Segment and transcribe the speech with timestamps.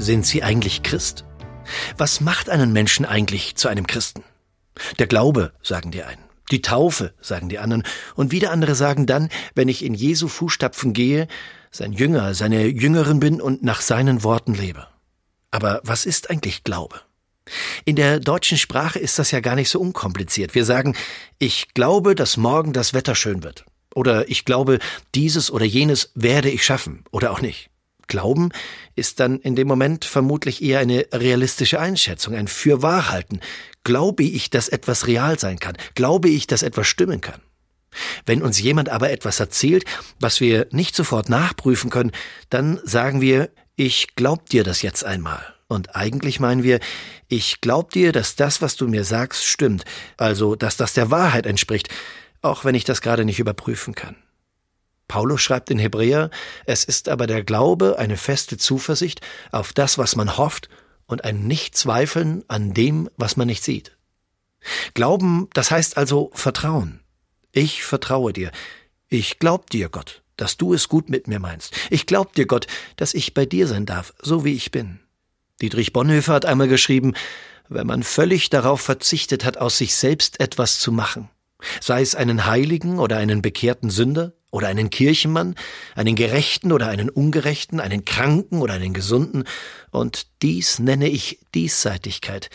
[0.00, 1.24] Sind Sie eigentlich Christ?
[1.96, 4.22] Was macht einen Menschen eigentlich zu einem Christen?
[5.00, 6.22] Der Glaube, sagen die einen.
[6.52, 7.82] Die Taufe, sagen die anderen.
[8.14, 11.26] Und wieder andere sagen dann, wenn ich in Jesu Fußstapfen gehe,
[11.72, 14.86] sein Jünger, seine Jüngerin bin und nach seinen Worten lebe.
[15.50, 17.00] Aber was ist eigentlich Glaube?
[17.84, 20.54] In der deutschen Sprache ist das ja gar nicht so unkompliziert.
[20.54, 20.94] Wir sagen,
[21.40, 23.64] ich glaube, dass morgen das Wetter schön wird.
[23.94, 24.78] Oder ich glaube,
[25.16, 27.68] dieses oder jenes werde ich schaffen oder auch nicht.
[28.08, 28.50] Glauben
[28.96, 33.40] ist dann in dem Moment vermutlich eher eine realistische Einschätzung, ein Fürwahrhalten.
[33.84, 35.76] Glaube ich, dass etwas real sein kann?
[35.94, 37.40] Glaube ich, dass etwas stimmen kann?
[38.26, 39.84] Wenn uns jemand aber etwas erzählt,
[40.20, 42.12] was wir nicht sofort nachprüfen können,
[42.50, 45.54] dann sagen wir, ich glaub dir das jetzt einmal.
[45.68, 46.80] Und eigentlich meinen wir,
[47.28, 49.84] ich glaub dir, dass das, was du mir sagst, stimmt,
[50.16, 51.88] also dass das der Wahrheit entspricht,
[52.40, 54.16] auch wenn ich das gerade nicht überprüfen kann.
[55.08, 56.30] Paulus schreibt in Hebräer,
[56.66, 59.20] es ist aber der Glaube eine feste Zuversicht
[59.50, 60.68] auf das, was man hofft,
[61.06, 63.96] und ein Nichtzweifeln an dem, was man nicht sieht.
[64.94, 67.00] Glauben, das heißt also Vertrauen.
[67.50, 68.52] Ich vertraue dir.
[69.08, 71.74] Ich glaub dir, Gott, dass du es gut mit mir meinst.
[71.88, 75.00] Ich glaub dir, Gott, dass ich bei dir sein darf, so wie ich bin.
[75.62, 77.14] Dietrich Bonhoeffer hat einmal geschrieben,
[77.68, 81.28] wenn man völlig darauf verzichtet hat, aus sich selbst etwas zu machen,
[81.80, 85.54] sei es einen Heiligen oder einen bekehrten Sünder, oder einen Kirchenmann,
[85.94, 89.44] einen Gerechten oder einen Ungerechten, einen Kranken oder einen Gesunden,
[89.90, 92.50] und dies nenne ich Diesseitigkeit,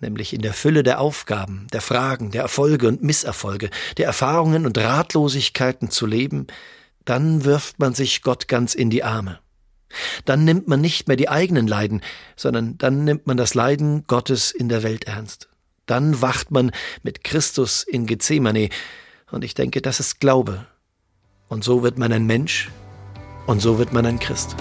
[0.00, 4.78] nämlich in der Fülle der Aufgaben, der Fragen, der Erfolge und Misserfolge, der Erfahrungen und
[4.78, 6.46] Ratlosigkeiten zu leben,
[7.04, 9.40] dann wirft man sich Gott ganz in die Arme.
[10.24, 12.02] Dann nimmt man nicht mehr die eigenen Leiden,
[12.36, 15.48] sondern dann nimmt man das Leiden Gottes in der Welt ernst.
[15.86, 16.70] Dann wacht man
[17.02, 18.68] mit Christus in Gethsemane,
[19.30, 20.66] und ich denke, das ist Glaube,
[21.52, 22.70] und so wird man ein Mensch
[23.46, 24.56] und so wird man ein Christ.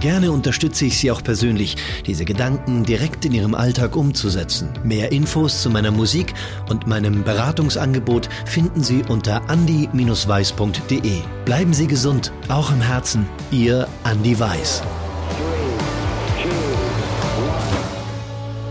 [0.00, 1.76] Gerne unterstütze ich Sie auch persönlich,
[2.06, 4.70] diese Gedanken direkt in Ihrem Alltag umzusetzen.
[4.82, 6.34] Mehr Infos zu meiner Musik
[6.68, 11.18] und meinem Beratungsangebot finden Sie unter andi-weiß.de.
[11.44, 13.24] Bleiben Sie gesund, auch im Herzen.
[13.52, 14.82] Ihr Andi Weiß.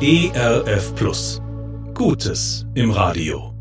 [0.01, 1.41] ERF Plus.
[1.99, 3.58] Gutes im Radio.